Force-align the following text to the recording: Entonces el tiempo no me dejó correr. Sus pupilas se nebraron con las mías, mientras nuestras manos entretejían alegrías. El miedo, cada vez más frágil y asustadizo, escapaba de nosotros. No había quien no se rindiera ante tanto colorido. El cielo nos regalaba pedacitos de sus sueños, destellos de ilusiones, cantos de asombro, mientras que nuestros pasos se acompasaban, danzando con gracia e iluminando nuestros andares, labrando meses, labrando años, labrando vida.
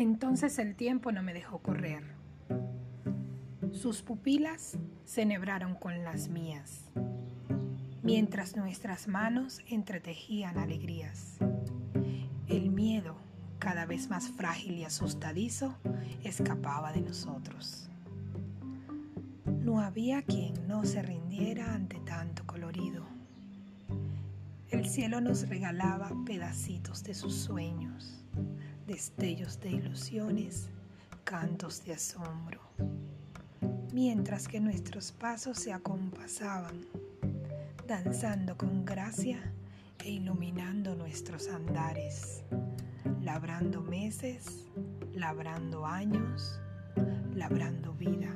Entonces 0.00 0.58
el 0.58 0.76
tiempo 0.76 1.12
no 1.12 1.22
me 1.22 1.34
dejó 1.34 1.58
correr. 1.58 2.02
Sus 3.70 4.00
pupilas 4.00 4.78
se 5.04 5.26
nebraron 5.26 5.74
con 5.74 6.04
las 6.04 6.30
mías, 6.30 6.86
mientras 8.02 8.56
nuestras 8.56 9.08
manos 9.08 9.60
entretejían 9.68 10.56
alegrías. 10.56 11.36
El 12.48 12.70
miedo, 12.70 13.14
cada 13.58 13.84
vez 13.84 14.08
más 14.08 14.30
frágil 14.30 14.78
y 14.78 14.84
asustadizo, 14.84 15.76
escapaba 16.24 16.94
de 16.94 17.02
nosotros. 17.02 17.90
No 19.44 19.80
había 19.80 20.22
quien 20.22 20.66
no 20.66 20.86
se 20.86 21.02
rindiera 21.02 21.74
ante 21.74 21.98
tanto 21.98 22.46
colorido. 22.46 23.04
El 24.70 24.88
cielo 24.88 25.20
nos 25.20 25.46
regalaba 25.46 26.10
pedacitos 26.24 27.04
de 27.04 27.12
sus 27.12 27.34
sueños, 27.34 28.24
destellos 28.90 29.60
de 29.60 29.70
ilusiones, 29.70 30.68
cantos 31.22 31.84
de 31.84 31.92
asombro, 31.92 32.60
mientras 33.92 34.48
que 34.48 34.58
nuestros 34.58 35.12
pasos 35.12 35.60
se 35.60 35.72
acompasaban, 35.72 36.86
danzando 37.86 38.56
con 38.56 38.84
gracia 38.84 39.38
e 40.04 40.10
iluminando 40.10 40.96
nuestros 40.96 41.46
andares, 41.46 42.42
labrando 43.22 43.80
meses, 43.80 44.66
labrando 45.14 45.86
años, 45.86 46.58
labrando 47.36 47.92
vida. 47.92 48.34